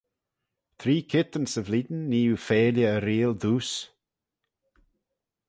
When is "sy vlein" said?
1.49-1.89